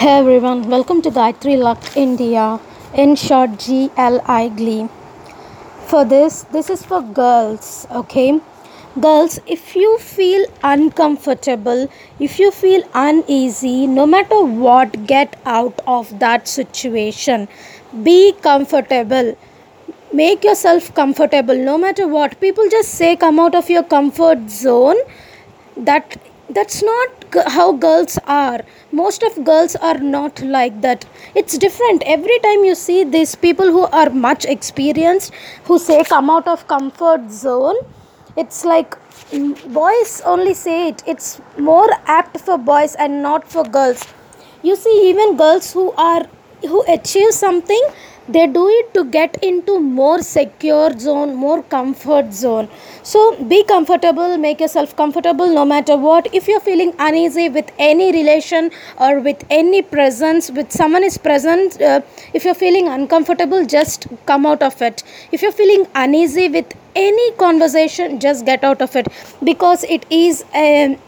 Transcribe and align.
Hey 0.00 0.18
everyone, 0.18 0.68
welcome 0.68 1.00
to 1.00 1.10
Gayatri 1.10 1.56
Luck 1.58 1.96
India, 1.96 2.60
in 2.92 3.16
short 3.16 3.52
GLI 3.58 4.50
Glee. 4.54 4.90
For 5.86 6.04
this, 6.04 6.42
this 6.52 6.68
is 6.68 6.84
for 6.84 7.00
girls, 7.00 7.86
okay? 7.90 8.38
Girls, 9.00 9.40
if 9.46 9.74
you 9.74 9.96
feel 9.98 10.44
uncomfortable, 10.62 11.88
if 12.20 12.38
you 12.38 12.50
feel 12.50 12.82
uneasy, 12.92 13.86
no 13.86 14.04
matter 14.04 14.44
what, 14.44 15.06
get 15.06 15.40
out 15.46 15.80
of 15.86 16.18
that 16.18 16.46
situation. 16.46 17.48
Be 18.02 18.34
comfortable. 18.42 19.34
Make 20.12 20.44
yourself 20.44 20.94
comfortable 20.94 21.56
no 21.56 21.78
matter 21.78 22.06
what. 22.06 22.38
People 22.38 22.68
just 22.68 22.90
say 22.90 23.16
come 23.16 23.40
out 23.40 23.54
of 23.54 23.70
your 23.70 23.82
comfort 23.82 24.50
zone. 24.50 24.96
That 25.74 26.18
that's 26.50 26.82
not 26.82 27.08
g- 27.32 27.40
how 27.46 27.72
girls 27.72 28.18
are. 28.26 28.60
Most 28.92 29.22
of 29.22 29.44
girls 29.44 29.76
are 29.76 29.98
not 29.98 30.40
like 30.42 30.80
that. 30.82 31.04
It's 31.34 31.58
different. 31.58 32.02
Every 32.06 32.38
time 32.40 32.64
you 32.64 32.74
see 32.74 33.04
these 33.04 33.34
people 33.34 33.66
who 33.66 33.84
are 33.86 34.10
much 34.10 34.44
experienced 34.44 35.32
who 35.64 35.78
say 35.78 36.02
come 36.04 36.30
out 36.30 36.46
of 36.48 36.66
comfort 36.68 37.30
zone 37.30 37.76
it's 38.36 38.64
like 38.64 38.96
mm, 39.30 39.72
boys 39.72 40.20
only 40.24 40.54
say 40.54 40.88
it. 40.88 41.02
It's 41.06 41.40
more 41.58 41.88
apt 42.06 42.40
for 42.40 42.58
boys 42.58 42.94
and 42.94 43.22
not 43.22 43.48
for 43.50 43.64
girls. 43.64 44.04
You 44.62 44.76
see 44.76 45.08
even 45.08 45.36
girls 45.36 45.72
who 45.72 45.92
are 45.92 46.26
who 46.62 46.82
achieve 46.88 47.32
something 47.32 47.82
they 48.28 48.46
do 48.46 48.68
it 48.68 48.92
to 48.94 49.04
get 49.04 49.36
into 49.42 49.78
more 49.78 50.20
secure 50.22 50.98
zone 50.98 51.34
more 51.34 51.62
comfort 51.62 52.32
zone. 52.32 52.68
So 53.02 53.20
be 53.44 53.62
comfortable 53.64 54.36
make 54.36 54.60
yourself 54.60 54.96
comfortable 54.96 55.46
no 55.46 55.64
matter 55.64 55.96
what. 55.96 56.28
If 56.34 56.48
you're 56.48 56.60
feeling 56.60 56.92
uneasy 56.98 57.48
with 57.48 57.70
any 57.78 58.12
relation 58.12 58.70
or 58.98 59.20
with 59.20 59.44
any 59.48 59.82
presence 59.82 60.50
with 60.50 60.72
someone 60.72 61.04
is 61.04 61.18
present 61.18 61.80
uh, 61.80 62.00
if 62.34 62.44
you're 62.44 62.54
feeling 62.54 62.88
uncomfortable 62.88 63.64
just 63.64 64.06
come 64.26 64.44
out 64.44 64.62
of 64.62 64.80
it. 64.82 65.02
If 65.30 65.42
you're 65.42 65.52
feeling 65.52 65.86
uneasy 65.94 66.48
with 66.48 66.72
any 66.96 67.32
conversation 67.32 68.18
just 68.18 68.44
get 68.44 68.64
out 68.64 68.82
of 68.82 68.96
it. 68.96 69.06
Because 69.44 69.84
it 69.84 70.04
is 70.10 70.44
a 70.54 70.98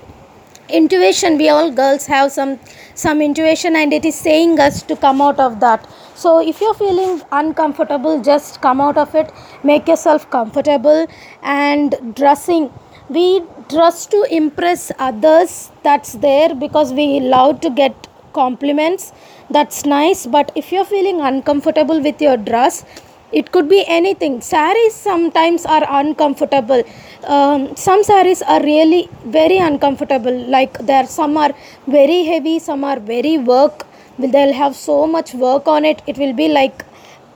intuition. 0.69 1.39
We 1.39 1.49
all 1.49 1.71
girls 1.73 2.07
have 2.07 2.31
some 2.31 2.59
some 2.95 3.23
intuition 3.23 3.77
and 3.77 3.93
it 3.93 4.05
is 4.05 4.15
saying 4.15 4.59
us 4.61 4.83
to 4.83 4.97
come 4.97 5.21
out 5.21 5.39
of 5.41 5.61
that 5.61 5.89
so 6.23 6.31
if 6.51 6.61
you're 6.61 6.75
feeling 6.75 7.23
uncomfortable 7.31 8.21
just 8.21 8.61
come 8.61 8.81
out 8.81 8.99
of 8.99 9.15
it. 9.15 9.33
Make 9.63 9.89
yourself 9.89 10.29
comfortable. 10.31 11.07
And 11.43 12.15
dressing. 12.15 12.71
We 13.09 13.43
dress 13.69 14.07
to 14.07 14.27
impress 14.31 14.91
others. 14.99 15.71
That's 15.83 16.15
there 16.15 16.55
because 16.55 16.93
we 16.93 17.21
love 17.21 17.61
to 17.61 17.71
get 17.71 18.09
compliments. 18.33 19.13
That's 19.51 19.85
nice. 19.87 20.27
But 20.27 20.51
if 20.55 20.73
you're 20.73 20.85
feeling 20.85 21.21
uncomfortable 21.21 22.01
with 22.01 22.21
your 22.21 22.37
dress 22.37 22.85
it 23.31 23.53
could 23.53 23.69
be 23.69 23.85
anything. 23.87 24.41
Saris 24.41 24.95
sometimes 24.95 25.67
are 25.67 25.85
uncomfortable. 26.01 26.83
Um, 27.25 27.77
some 27.77 28.03
saris 28.03 28.41
are 28.41 28.63
really 28.63 29.11
very 29.27 29.59
uncomfortable. 29.59 30.33
Like 30.49 30.79
there 30.79 31.07
some 31.07 31.37
are 31.37 31.53
very 31.87 32.25
heavy 32.25 32.59
some 32.59 32.85
are 32.85 32.99
very 32.99 33.37
work 33.37 33.87
they'll 34.19 34.53
have 34.53 34.75
so 34.75 35.07
much 35.07 35.35
work 35.35 35.67
on 35.69 35.85
it 35.85 36.03
it 36.07 36.19
will 36.19 36.33
be 36.33 36.49
like 36.49 36.85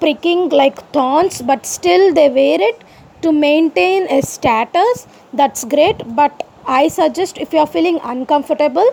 pricking 0.01 0.49
like 0.49 0.79
thorns 0.93 1.41
but 1.43 1.65
still 1.65 2.13
they 2.15 2.29
wear 2.29 2.61
it 2.61 2.83
to 3.23 3.33
maintain 3.33 4.07
a 4.11 4.21
status. 4.21 5.07
That's 5.33 5.65
great 5.65 6.03
but 6.17 6.49
i 6.67 6.87
suggest 6.87 7.39
if 7.39 7.53
you 7.53 7.59
are 7.59 7.67
feeling 7.67 7.99
uncomfortable 8.05 8.89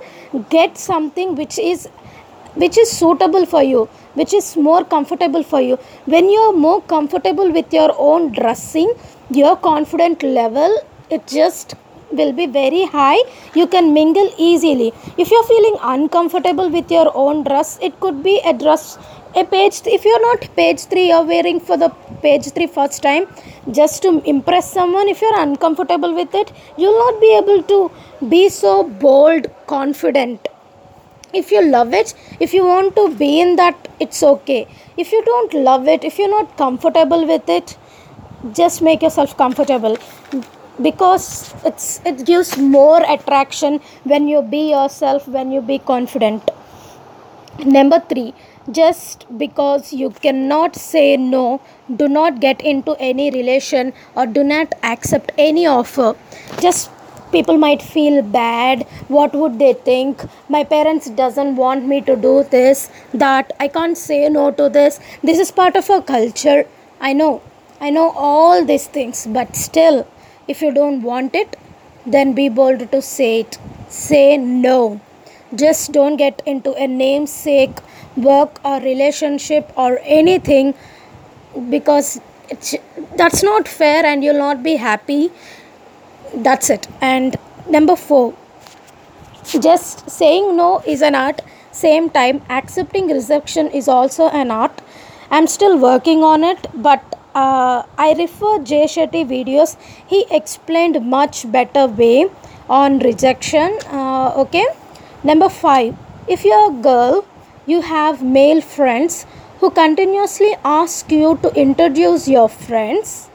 get 0.50 0.76
something 0.76 1.36
which 1.36 1.60
is 1.60 1.88
which 2.56 2.78
is 2.84 2.90
suitable 2.92 3.46
for 3.46 3.62
you 3.62 3.88
which 4.16 4.34
is 4.34 4.58
more 4.58 4.84
comfortable 4.84 5.44
for 5.44 5.62
you. 5.62 5.78
When 6.06 6.30
you 6.30 6.40
are 6.40 6.54
more 6.54 6.82
comfortable 6.82 7.52
with 7.52 7.72
your 7.72 7.94
own 7.98 8.32
dressing 8.32 8.92
your 9.30 9.56
confident 9.56 10.24
level 10.24 10.80
it 11.10 11.28
just 11.28 11.76
will 12.12 12.34
be 12.34 12.48
very 12.48 12.86
high. 12.86 13.20
You 13.56 13.68
can 13.68 13.94
mingle 13.94 14.30
easily. 14.38 14.94
If 15.18 15.32
you're 15.32 15.44
feeling 15.44 15.78
uncomfortable 15.82 16.70
with 16.70 16.92
your 16.92 17.12
own 17.16 17.44
dress 17.44 17.78
it 17.82 18.00
could 18.00 18.24
be 18.24 18.40
a 18.46 18.54
dress 18.54 18.98
a 19.36 19.44
page 19.44 19.82
if 19.86 20.06
you're 20.06 20.22
not 20.22 20.48
page 20.56 20.82
3 20.86 21.08
you're 21.08 21.24
wearing 21.24 21.60
for 21.60 21.78
the 21.78 21.90
page 22.24 22.46
3 22.52 22.66
first 22.78 23.04
time 23.04 23.28
just 23.80 24.02
to 24.02 24.12
impress 24.26 24.72
someone 24.78 25.08
if 25.08 25.22
you're 25.22 25.40
uncomfortable 25.40 26.16
with 26.16 26.34
it 26.34 26.52
you'll 26.78 26.98
not 27.06 27.22
be 27.22 27.32
able 27.38 27.62
to 27.74 27.92
be 28.28 28.50
so 28.50 28.84
bold 28.84 29.46
confident. 29.68 30.48
If 31.32 31.52
you 31.52 31.62
love 31.64 31.94
it 31.94 32.16
if 32.40 32.54
you 32.56 32.66
want 32.66 32.96
to 32.96 33.14
be 33.16 33.40
in 33.40 33.56
that 33.58 33.88
it's 34.00 34.24
okay. 34.24 34.68
If 34.98 35.12
you 35.12 35.24
don't 35.24 35.54
love 35.54 35.88
it 35.88 36.04
if 36.04 36.18
you're 36.18 36.36
not 36.38 36.58
comfortable 36.58 37.28
with 37.28 37.48
it 37.50 37.78
just 38.54 38.82
make 38.82 39.04
yourself 39.04 39.38
comfortable 39.38 39.98
because 40.82 41.54
it's 41.66 42.02
it 42.06 42.26
gives 42.26 42.58
more 42.58 43.02
attraction 43.16 43.80
when 44.04 44.28
you 44.28 44.42
be 44.42 44.70
yourself 44.72 45.28
when 45.28 45.52
you 45.52 45.62
be 45.62 45.80
confident. 45.80 46.52
Number 47.66 48.00
3 48.00 48.34
just 48.72 49.26
because 49.38 49.92
you 49.92 50.10
cannot 50.26 50.76
say 50.76 51.18
no 51.18 51.60
do 51.96 52.08
not 52.08 52.40
get 52.40 52.62
into 52.62 52.96
any 53.00 53.32
relation 53.32 53.92
or 54.16 54.26
do 54.26 54.44
not 54.44 54.74
accept 54.84 55.32
any 55.38 55.66
offer. 55.66 56.16
Just 56.62 56.92
people 57.32 57.58
might 57.58 57.82
feel 57.82 58.22
bad. 58.22 58.84
What 59.08 59.34
would 59.34 59.60
they 59.60 59.74
think? 59.74 60.24
My 60.50 60.64
parents 60.64 61.10
doesn't 61.10 61.56
want 61.56 61.86
me 61.86 62.02
to 62.02 62.16
do 62.16 62.44
this 62.44 62.90
that. 63.14 63.52
I 63.60 63.68
can't 63.68 63.98
say 63.98 64.30
no 64.30 64.52
to 64.52 64.70
this. 64.70 65.00
This 65.24 65.40
is 65.40 65.52
part 65.52 65.76
of 65.76 65.90
our 65.90 66.02
culture. 66.02 66.66
I 67.00 67.14
know. 67.14 67.42
I 67.82 67.90
know 67.90 68.12
all 68.12 68.66
these 68.66 68.88
things 68.88 69.26
but 69.28 69.56
still 69.56 70.06
if 70.50 70.62
you 70.62 70.72
don't 70.74 71.02
want 71.14 71.36
it 71.44 71.58
then 72.06 72.34
be 72.34 72.50
bold 72.50 72.92
to 72.92 73.02
say 73.02 73.42
it. 73.42 73.58
Say 73.90 74.38
no. 74.38 75.02
Just 75.56 75.92
don't 75.92 76.18
get 76.18 76.42
into 76.46 76.74
a 76.74 76.88
namesake 76.88 77.78
work 78.16 78.60
or 78.64 78.80
relationship 78.82 79.72
or 79.76 80.00
anything 80.04 80.74
because 81.70 82.22
that's 83.18 83.44
not 83.44 83.68
fair 83.68 84.06
and 84.06 84.24
you'll 84.24 84.38
not 84.38 84.64
be 84.64 84.76
happy. 84.76 85.32
That's 86.36 86.70
it. 86.70 86.88
And 87.02 87.38
number 87.68 87.96
4 87.96 88.36
just 89.60 90.10
saying 90.10 90.56
no 90.56 90.84
is 90.86 91.02
an 91.02 91.16
art. 91.16 91.42
Same 91.72 92.10
time 92.10 92.42
accepting 92.50 93.08
rejection 93.08 93.68
is 93.68 93.88
also 93.88 94.30
an 94.30 94.52
art. 94.52 94.82
I'm 95.32 95.48
still 95.48 95.78
working 95.78 96.24
on 96.24 96.44
it 96.44 96.68
but 96.74 97.19
uh, 97.42 97.84
i 98.06 98.14
refer 98.20 98.54
jay 98.72 98.86
shetty 98.94 99.24
videos. 99.34 99.76
He 100.08 100.26
explained 100.32 101.02
much 101.16 101.46
better 101.52 101.88
way 101.88 102.30
on 102.70 103.00
rejection. 103.00 103.78
Uh, 103.92 104.34
okay. 104.44 104.66
Number 105.24 105.50
5 105.50 105.96
if 106.28 106.46
you're 106.46 106.72
a 106.72 106.82
girl 106.90 107.26
you 107.66 107.82
have 107.82 108.22
male 108.24 108.62
friends 108.62 109.26
who 109.60 109.70
continuously 109.70 110.52
ask 110.64 111.12
you 111.12 111.38
to 111.44 111.50
introduce 111.64 112.28
your 112.28 112.48
friends 112.48 113.30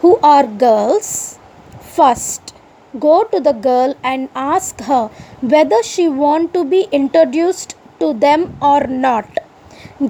who 0.00 0.18
are 0.22 0.46
girls 0.46 1.38
first. 1.96 2.54
Go 2.98 3.22
to 3.32 3.40
the 3.40 3.52
girl 3.52 3.94
and 4.02 4.28
ask 4.34 4.80
her 4.88 5.02
whether 5.40 5.82
she 5.82 6.08
want 6.08 6.52
to 6.54 6.64
be 6.64 6.80
introduced 6.90 7.76
to 8.00 8.12
them 8.24 8.56
or 8.60 8.86
not. 8.86 9.28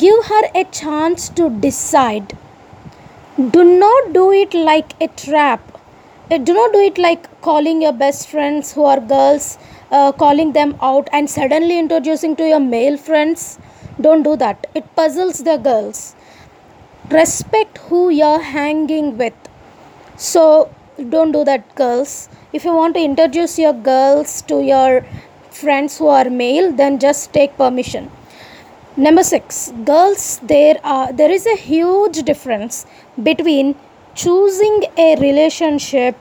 Give 0.05 0.25
her 0.27 0.43
a 0.55 0.65
chance 0.65 1.29
to 1.41 1.51
decide 1.51 2.37
do 3.49 3.65
not 3.65 4.13
do 4.13 4.31
it 4.33 4.53
like 4.53 4.93
a 5.01 5.09
trap. 5.09 5.61
Uh, 6.31 6.37
do 6.37 6.53
not 6.53 6.73
do 6.75 6.81
it 6.81 6.99
like 6.99 7.41
calling 7.41 7.81
your 7.81 7.93
best 7.93 8.29
friends 8.29 8.73
who 8.75 8.85
are 8.85 9.01
girls 9.01 9.57
uh, 9.91 10.13
calling 10.13 10.53
them 10.53 10.77
out 10.83 11.09
and 11.11 11.29
suddenly 11.31 11.79
introducing 11.79 12.37
to 12.37 12.47
your 12.47 12.61
male 12.61 12.99
friends. 12.99 13.59
Don't 13.99 14.23
do 14.23 14.37
that. 14.37 14.67
It 14.75 14.95
puzzles 14.95 15.39
the 15.39 15.57
girls. 15.57 16.15
Respect 17.11 17.79
who 17.79 18.11
you're 18.11 18.43
hanging 18.43 19.17
with. 19.17 19.35
So 20.17 20.71
don't 21.09 21.33
do 21.33 21.43
that 21.45 21.75
girls. 21.75 22.29
If 22.53 22.65
you 22.65 22.75
want 22.75 22.95
to 22.95 23.01
introduce 23.01 23.59
your 23.59 23.73
girls 23.73 24.43
to 24.43 24.63
your 24.63 25.07
friends 25.51 25.97
who 25.97 26.09
are 26.09 26.29
male 26.29 26.73
then 26.73 26.99
just 26.99 27.33
take 27.33 27.57
permission. 27.57 28.11
Number 28.97 29.23
6 29.23 29.73
girls 29.85 30.41
there 30.43 30.79
are 30.85 31.13
there 31.13 31.31
is 31.31 31.47
a 31.47 31.57
huge 31.57 32.23
difference 32.25 32.87
between 33.23 33.75
choosing 34.15 34.85
a 34.97 35.17
relationship 35.17 36.17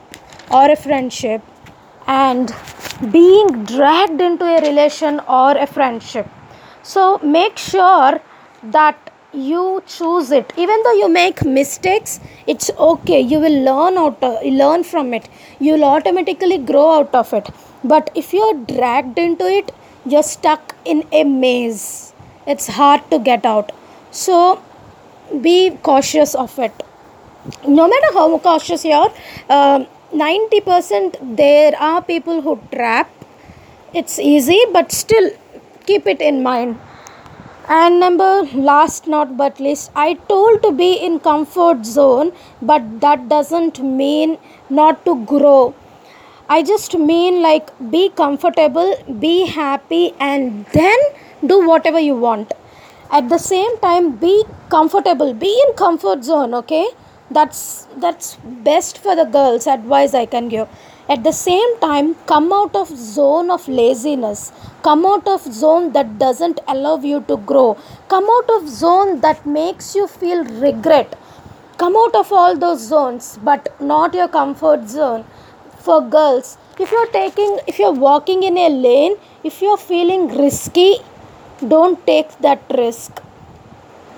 or 0.50 0.70
a 0.70 0.76
friendship 0.76 1.42
and 2.06 2.54
being 3.10 3.64
dragged 3.64 4.20
into 4.20 4.44
a 4.44 4.60
relation 4.60 5.20
or 5.28 5.56
a 5.56 5.66
friendship. 5.66 6.26
So 6.82 7.18
make 7.18 7.56
sure 7.56 8.20
that 8.62 8.98
you 9.32 9.82
choose 9.86 10.30
it. 10.32 10.52
Even 10.56 10.82
though 10.82 10.92
you 10.92 11.08
make 11.08 11.44
mistakes 11.44 12.20
it's 12.46 12.70
okay. 12.78 13.20
You 13.20 13.38
will 13.38 13.62
learn 13.62 13.96
out 13.96 14.22
uh, 14.22 14.40
learn 14.42 14.82
from 14.82 15.14
it. 15.14 15.28
You'll 15.60 15.84
automatically 15.84 16.58
grow 16.58 16.90
out 16.98 17.14
of 17.14 17.32
it. 17.32 17.48
But 17.84 18.10
if 18.14 18.32
you're 18.32 18.54
dragged 18.54 19.18
into 19.18 19.46
it 19.46 19.72
you're 20.04 20.22
stuck 20.22 20.74
in 20.84 21.04
a 21.12 21.24
maze. 21.24 22.12
It's 22.46 22.66
hard 22.66 23.08
to 23.10 23.18
get 23.18 23.44
out. 23.44 23.72
So 24.10 24.60
be 25.40 25.78
cautious 25.82 26.34
of 26.34 26.58
it 26.58 26.72
no 27.66 27.88
matter 27.88 28.12
how 28.14 28.38
cautious 28.38 28.84
you 28.84 28.92
are 28.92 29.12
um 29.48 29.86
90% 30.12 31.36
there 31.36 31.76
are 31.80 32.02
people 32.02 32.42
who 32.42 32.60
trap. 32.72 33.08
It's 33.94 34.18
easy 34.18 34.60
but 34.72 34.90
still 34.90 35.30
keep 35.86 36.06
it 36.06 36.20
in 36.20 36.42
mind. 36.42 36.78
And 37.68 38.00
number 38.00 38.42
last 38.52 39.06
not 39.06 39.36
but 39.36 39.60
least 39.60 39.92
i 39.94 40.14
told 40.28 40.62
to 40.62 40.72
be 40.72 40.94
in 40.94 41.20
comfort 41.20 41.86
zone 41.86 42.32
but 42.60 43.00
that 43.00 43.28
doesn't 43.28 43.80
mean 43.80 44.38
not 44.68 45.04
to 45.04 45.24
grow. 45.24 45.74
I 46.48 46.64
just 46.64 46.98
mean 46.98 47.42
like 47.42 47.70
be 47.92 48.08
comfortable 48.08 48.96
be 49.20 49.46
happy 49.46 50.12
and 50.18 50.66
then 50.72 50.98
do 51.46 51.64
whatever 51.64 52.00
you 52.00 52.16
want. 52.16 52.52
At 53.12 53.28
the 53.28 53.38
same 53.38 53.78
time 53.78 54.16
be 54.16 54.44
comfortable. 54.68 55.32
Be 55.34 55.62
in 55.68 55.74
comfort 55.74 56.24
zone 56.24 56.54
okay 56.54 56.88
that's 57.30 57.86
that's 57.96 58.36
best 58.68 58.98
for 58.98 59.14
the 59.14 59.24
girls 59.24 59.66
advice 59.66 60.14
i 60.14 60.26
can 60.26 60.48
give. 60.48 60.68
At 61.08 61.22
the 61.24 61.32
same 61.32 61.78
time 61.80 62.14
come 62.26 62.52
out 62.52 62.74
of 62.74 62.88
zone 62.88 63.50
of 63.50 63.66
laziness. 63.68 64.52
Come 64.82 65.04
out 65.06 65.26
of 65.28 65.42
zone 65.42 65.92
that 65.92 66.18
doesn't 66.18 66.60
allow 66.66 66.96
you 66.98 67.20
to 67.28 67.36
grow. 67.36 67.76
Come 68.08 68.28
out 68.36 68.50
of 68.56 68.68
zone 68.68 69.20
that 69.20 69.44
makes 69.46 69.94
you 69.94 70.06
feel 70.06 70.44
regret. 70.44 71.16
Come 71.78 71.96
out 71.96 72.14
of 72.14 72.32
all 72.32 72.56
those 72.56 72.80
zones 72.80 73.38
but 73.42 73.74
not 73.80 74.14
your 74.14 74.28
comfort 74.28 74.88
zone. 74.88 75.24
For 75.78 76.00
girls 76.00 76.58
if 76.78 76.90
you're 76.90 77.12
taking 77.12 77.58
if 77.66 77.78
you're 77.78 77.98
walking 78.08 78.42
in 78.42 78.58
a 78.58 78.68
lane 78.68 79.16
if 79.44 79.62
you're 79.62 79.78
feeling 79.78 80.28
risky 80.36 80.98
don't 81.66 82.06
take 82.06 82.38
that 82.38 82.62
risk. 82.76 83.22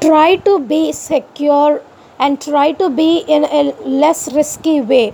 Try 0.00 0.36
to 0.36 0.58
be 0.58 0.92
secure 0.92 1.82
and 2.24 2.40
try 2.40 2.70
to 2.80 2.88
be 3.02 3.10
in 3.36 3.44
a 3.44 3.62
less 4.02 4.32
risky 4.32 4.80
way. 4.80 5.12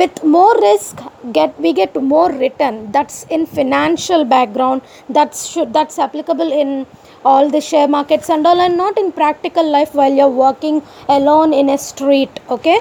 With 0.00 0.22
more 0.24 0.54
risk 0.60 1.00
get 1.32 1.58
we 1.64 1.72
get 1.72 1.94
more 2.12 2.30
return. 2.32 2.92
That's 2.92 3.24
in 3.36 3.46
financial 3.46 4.24
background. 4.24 4.82
That's 5.08 5.46
should 5.52 5.72
that's 5.72 5.98
applicable 6.06 6.52
in 6.62 6.86
all 7.24 7.50
the 7.54 7.60
share 7.60 7.88
markets 7.96 8.30
and 8.30 8.46
all 8.46 8.60
and 8.66 8.76
not 8.76 8.98
in 8.98 9.12
practical 9.12 9.70
life 9.76 9.94
while 9.94 10.12
you're 10.20 10.36
working 10.46 10.82
alone 11.08 11.52
in 11.52 11.68
a 11.68 11.78
street 11.78 12.40
okay? 12.48 12.78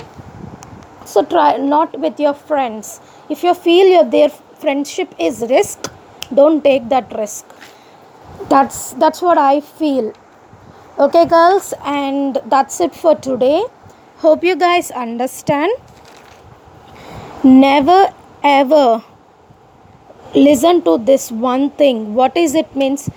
So 1.05 1.23
try 1.23 1.57
not 1.57 1.99
with 1.99 2.19
your 2.19 2.33
friends. 2.33 3.01
If 3.29 3.43
you 3.43 3.53
feel 3.53 3.87
your 3.95 4.05
their 4.17 4.29
friendship 4.63 5.13
is 5.19 5.41
risk 5.49 5.91
don't 6.33 6.63
take 6.63 6.89
that 6.89 7.13
risk. 7.17 7.45
That's 8.49 8.93
that's 9.03 9.21
what 9.21 9.37
i 9.37 9.61
feel 9.61 10.13
okay 11.03 11.25
girls 11.25 11.73
and 11.85 12.37
that's 12.47 12.81
it 12.81 12.93
for 12.93 13.15
today. 13.15 13.63
Hope 14.17 14.43
you 14.43 14.55
guys 14.57 14.91
understand. 14.91 15.71
Never 17.41 18.13
ever 18.43 19.01
listen 20.35 20.81
to 20.83 20.97
this 20.97 21.31
one 21.31 21.69
thing. 21.69 22.13
What 22.15 22.35
is 22.35 22.53
it 22.53 22.75
means? 22.75 23.07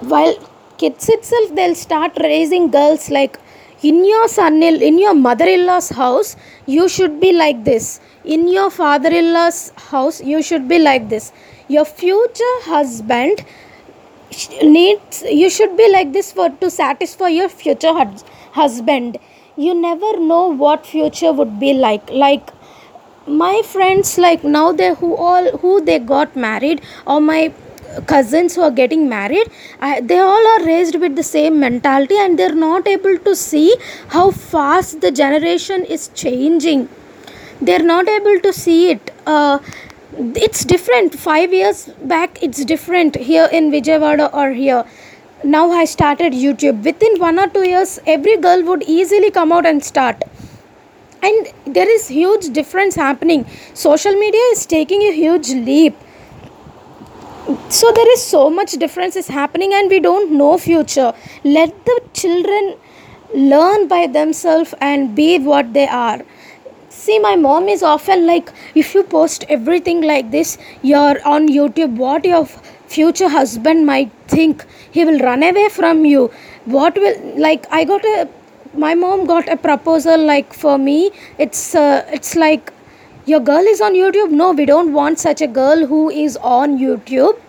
While 0.00 0.34
kids 0.76 1.08
itself 1.08 1.54
they'll 1.54 1.74
start 1.74 2.18
raising 2.20 2.70
girls 2.70 3.08
like 3.08 3.38
in 3.82 4.04
your 4.04 4.28
son 4.28 4.62
in 4.62 4.98
your 4.98 5.14
mother-in-law's 5.14 5.88
house 5.88 6.36
you 6.66 6.90
should 6.90 7.18
be 7.20 7.32
like 7.32 7.64
this. 7.64 8.00
In 8.22 8.48
your 8.48 8.68
father-in-law's 8.68 9.72
house 9.90 10.20
you 10.20 10.42
should 10.42 10.68
be 10.68 10.78
like 10.78 11.08
this. 11.08 11.32
Your 11.68 11.86
future 11.86 12.56
husband 12.64 13.46
needs 14.62 15.22
you 15.22 15.50
should 15.50 15.76
be 15.76 15.90
like 15.92 16.12
this 16.12 16.32
for 16.32 16.48
to 16.50 16.70
satisfy 16.70 17.28
your 17.28 17.48
future 17.48 17.92
husband. 18.52 19.18
You 19.56 19.74
never 19.74 20.18
know 20.18 20.46
what 20.48 20.86
future 20.86 21.32
would 21.32 21.58
be 21.60 21.74
like. 21.74 22.10
Like 22.10 22.50
my 23.26 23.62
friends 23.64 24.18
like 24.18 24.44
now 24.44 24.72
they 24.72 24.94
who 24.94 25.14
all 25.14 25.50
who 25.58 25.80
they 25.80 25.98
got 25.98 26.34
married 26.34 26.80
or 27.06 27.20
my 27.20 27.52
cousins 28.06 28.54
who 28.54 28.62
are 28.62 28.70
getting 28.70 29.08
married 29.08 29.50
I, 29.80 30.00
they 30.00 30.18
all 30.18 30.46
are 30.54 30.64
raised 30.64 30.98
with 30.98 31.14
the 31.14 31.22
same 31.22 31.60
mentality 31.60 32.16
and 32.16 32.38
they're 32.38 32.54
not 32.54 32.88
able 32.88 33.18
to 33.18 33.36
see 33.36 33.76
how 34.08 34.30
fast 34.30 35.00
the 35.00 35.10
generation 35.10 35.84
is 35.84 36.08
changing. 36.14 36.88
They're 37.60 37.82
not 37.82 38.08
able 38.08 38.40
to 38.40 38.52
see 38.52 38.90
it. 38.90 39.10
Uh, 39.26 39.58
it's 40.18 40.64
different. 40.64 41.14
5 41.18 41.52
years 41.52 41.88
back 42.02 42.42
it's 42.42 42.64
different. 42.64 43.16
Here 43.16 43.48
in 43.52 43.70
vijayawada 43.70 44.32
or 44.34 44.50
here. 44.50 44.84
Now 45.44 45.70
i 45.70 45.84
started 45.84 46.32
youtube. 46.32 46.84
Within 46.84 47.18
1 47.18 47.38
or 47.38 47.48
2 47.48 47.66
years 47.68 47.98
every 48.06 48.36
girl 48.36 48.62
would 48.64 48.82
easily 48.82 49.30
come 49.30 49.52
out 49.52 49.66
and 49.66 49.82
start. 49.82 50.22
And 51.22 51.48
there 51.66 51.88
is 51.88 52.08
huge 52.08 52.52
difference 52.52 52.94
happening. 52.94 53.46
Social 53.74 54.12
media 54.12 54.40
is 54.52 54.66
taking 54.66 55.02
a 55.02 55.12
huge 55.12 55.50
leap. 55.50 55.96
So 57.68 57.90
there 57.92 58.12
is 58.12 58.24
so 58.24 58.50
much 58.50 58.72
difference 58.72 59.16
is 59.16 59.28
happening 59.28 59.72
and 59.74 59.90
we 59.90 60.00
don't 60.00 60.32
know 60.32 60.58
future. 60.58 61.12
Let 61.44 61.84
the 61.84 62.00
children 62.12 62.76
learn 63.34 63.88
by 63.88 64.06
themselves 64.06 64.74
and 64.80 65.14
be 65.14 65.38
what 65.38 65.72
they 65.72 65.86
are 65.86 66.22
see 67.04 67.18
my 67.18 67.34
mom 67.46 67.68
is 67.76 67.82
often 67.94 68.26
like 68.26 68.52
if 68.82 68.94
you 68.94 69.02
post 69.16 69.44
everything 69.56 70.02
like 70.12 70.30
this 70.36 70.56
you're 70.90 71.18
on 71.36 71.48
youtube 71.58 71.96
what 72.04 72.24
your 72.32 72.46
future 72.92 73.28
husband 73.28 73.86
might 73.86 74.10
think? 74.28 74.64
He 74.90 75.04
will 75.04 75.18
run 75.18 75.42
away 75.42 75.68
from 75.68 76.04
you. 76.04 76.30
What 76.76 76.96
will 77.04 77.16
like 77.46 77.66
i 77.78 77.84
got 77.92 78.04
a 78.12 78.28
my 78.84 78.94
mom 78.94 79.24
got 79.30 79.48
a 79.54 79.56
proposal 79.68 80.26
like 80.32 80.52
for 80.64 80.76
me. 80.78 80.98
It's 81.38 81.62
uh, 81.74 82.04
it's 82.18 82.36
like 82.36 82.72
your 83.32 83.40
girl 83.40 83.72
is 83.72 83.80
on 83.80 83.94
youtube? 84.02 84.36
No 84.42 84.50
we 84.60 84.66
don't 84.72 84.92
want 84.92 85.24
such 85.24 85.42
a 85.48 85.50
girl 85.62 85.86
who 85.86 86.02
is 86.10 86.36
on 86.58 86.78
youtube. 86.84 87.40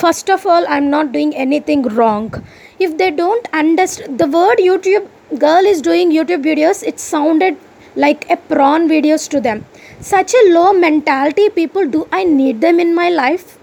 First 0.00 0.30
of 0.36 0.46
all 0.54 0.66
i'm 0.76 0.88
not 0.96 1.12
doing 1.18 1.34
anything 1.34 1.84
wrong. 1.98 2.32
If 2.78 2.96
they 3.02 3.10
don't 3.10 3.48
understand 3.52 4.18
the 4.24 4.32
word 4.38 4.66
youtube 4.70 5.12
girl 5.44 5.68
is 5.74 5.80
doing 5.86 6.12
youtube 6.16 6.44
videos 6.48 6.82
it 6.90 7.00
sounded 7.04 7.56
like 7.96 8.28
a 8.30 8.36
prawn 8.36 8.88
videos 8.88 9.28
to 9.30 9.40
them. 9.40 9.64
Such 10.00 10.34
a 10.34 10.52
low 10.52 10.72
mentality 10.72 11.48
people 11.48 11.88
do 11.88 12.06
i 12.12 12.22
need 12.24 12.60
them 12.60 12.78
in 12.78 12.94
my 12.94 13.08
life? 13.08 13.58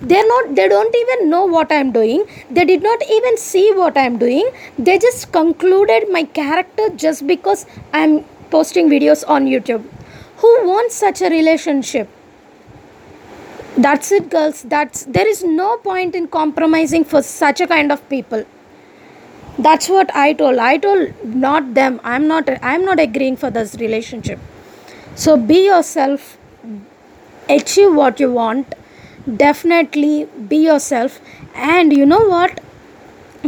They're 0.00 0.26
not 0.26 0.54
they 0.54 0.68
don't 0.68 0.94
even 1.02 1.28
know 1.28 1.44
what 1.44 1.72
i'm 1.72 1.90
doing. 1.92 2.24
They 2.50 2.64
did 2.64 2.82
not 2.82 3.02
even 3.16 3.36
see 3.36 3.72
what 3.72 3.98
i'm 3.98 4.18
doing. 4.18 4.50
They 4.78 4.98
just 4.98 5.32
concluded 5.32 6.08
my 6.10 6.24
character 6.24 6.88
just 7.06 7.26
because 7.26 7.66
i'm 7.92 8.24
posting 8.50 8.88
videos 8.88 9.24
on 9.28 9.46
youtube. 9.46 9.84
Who 10.36 10.54
wants 10.66 10.94
such 10.94 11.20
a 11.20 11.28
relationship? 11.28 12.08
That's 13.76 14.10
it 14.12 14.30
girls. 14.30 14.62
That's 14.62 15.04
there 15.04 15.28
is 15.28 15.44
no 15.44 15.76
point 15.78 16.14
in 16.14 16.28
compromising 16.28 17.04
for 17.04 17.22
such 17.22 17.60
a 17.60 17.66
kind 17.66 17.92
of 17.92 18.08
people 18.08 18.44
that's 19.64 19.88
what 19.88 20.14
i 20.14 20.32
told. 20.32 20.58
I 20.58 20.76
told 20.78 21.24
not 21.24 21.74
them. 21.74 22.00
I'm 22.04 22.26
not 22.28 22.48
i'm 22.62 22.84
not 22.84 23.00
agreeing 23.00 23.36
for 23.36 23.50
this 23.50 23.74
relationship. 23.76 24.38
So 25.14 25.36
be 25.36 25.64
yourself. 25.66 26.36
Achieve 27.48 27.94
what 27.94 28.20
you 28.20 28.30
want. 28.32 28.74
Definitely 29.36 30.26
be 30.48 30.56
yourself. 30.56 31.20
And 31.54 31.92
you 31.96 32.06
know 32.06 32.24
what? 32.26 32.60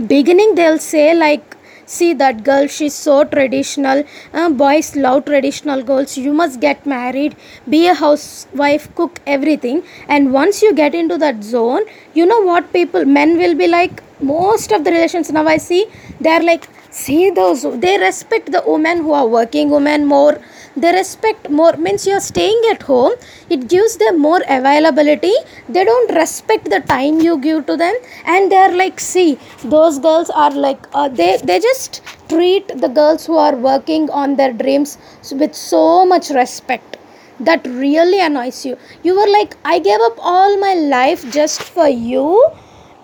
Beginning 0.07 0.55
they'll 0.55 0.79
say 0.79 1.15
like 1.15 1.52
see 1.97 2.13
that 2.23 2.45
girl 2.45 2.67
she's 2.67 2.95
so 2.95 3.25
traditional. 3.25 4.05
Uh, 4.33 4.49
boys 4.51 4.95
love 4.97 5.25
traditional 5.25 5.83
girls. 5.83 6.17
You 6.17 6.33
must 6.33 6.61
get 6.61 6.87
married 6.87 7.37
be 7.69 7.87
a 7.87 7.95
housewife 7.95 8.93
cook 8.95 9.21
everything. 9.27 9.83
And 10.09 10.33
once 10.33 10.63
you 10.63 10.75
get 10.75 10.95
into 10.95 11.19
that 11.19 11.43
zone 11.43 11.85
you 12.15 12.27
know 12.27 12.41
what 12.41 12.73
people 12.73 13.05
men 13.05 13.37
will 13.39 13.55
be 13.55 13.67
like 13.67 14.03
most 14.21 14.73
of 14.73 14.85
the 14.85 14.91
relations 14.97 15.31
now 15.37 15.45
i 15.53 15.57
see 15.57 15.81
they're 16.21 16.43
like 16.51 16.69
see 16.91 17.31
those 17.39 17.63
they 17.85 17.99
respect 17.99 18.53
the 18.57 18.63
women 18.67 18.99
who 18.99 19.13
are 19.21 19.27
working 19.27 19.71
women 19.71 20.05
more 20.15 20.35
they 20.77 20.93
respect 20.93 21.51
more 21.51 21.77
means 21.77 22.07
you're 22.07 22.21
staying 22.21 22.61
at 22.71 22.83
home 22.83 23.13
it 23.51 23.69
gives 23.69 23.97
them 23.99 24.19
more 24.19 24.41
availability. 24.49 25.35
They 25.69 25.85
don't 25.85 26.15
respect 26.15 26.71
the 26.71 26.81
time 26.81 27.21
you 27.21 27.39
give 27.39 27.67
to 27.67 27.77
them 27.77 27.95
and 28.25 28.51
they're 28.51 28.75
like 28.75 28.99
see 28.99 29.39
those 29.65 29.99
girls 29.99 30.31
are 30.31 30.51
like 30.51 30.87
uh, 30.95 31.09
they 31.09 31.37
they 31.45 31.59
just 31.61 32.01
treat 32.31 32.69
the 32.69 32.89
girls 32.89 33.27
who 33.27 33.37
are 33.37 33.55
working 33.55 34.09
on 34.11 34.37
their 34.37 34.53
dreams 34.53 34.97
with 35.31 35.55
so 35.55 36.07
much 36.07 36.31
respect. 36.31 36.97
That 37.41 37.67
really 37.67 38.21
annoys 38.21 38.65
you. 38.65 38.79
You 39.03 39.17
were 39.17 39.29
like 39.29 39.57
i 39.65 39.79
gave 39.79 40.01
up 40.01 40.17
all 40.19 40.59
my 40.59 40.75
life 40.75 41.31
just 41.31 41.63
for 41.63 41.89
you 41.89 42.27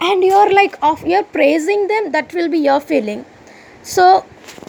and 0.00 0.22
you're 0.22 0.52
like 0.54 0.78
off 0.82 1.02
you're 1.04 1.24
praising 1.38 1.88
them. 1.88 2.12
That 2.12 2.32
will 2.32 2.48
be 2.48 2.58
your 2.58 2.80
feeling. 2.80 3.24
So 3.82 4.24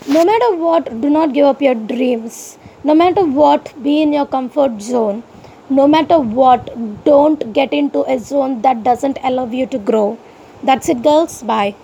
no 0.08 0.26
matter 0.26 0.56
what 0.56 1.02
do 1.02 1.10
not 1.10 1.34
give 1.34 1.46
up 1.46 1.62
your 1.62 1.76
dreams 1.76 2.59
no 2.84 2.94
matter 2.94 3.26
what 3.26 3.74
be 3.84 4.02
in 4.02 4.14
your 4.14 4.26
comfort 4.26 4.82
zone. 4.82 5.24
No 5.70 5.88
matter 5.88 6.20
what 6.20 6.72
don't 7.06 7.54
get 7.54 7.74
into 7.74 8.04
a 8.12 8.18
zone 8.20 8.62
that 8.64 8.84
doesn't 8.84 9.20
allow 9.24 9.46
you 9.46 9.66
to 9.68 9.78
grow. 9.78 10.18
That's 10.64 10.90
it 10.90 11.04
girls. 11.04 11.44
Bye 11.44 11.76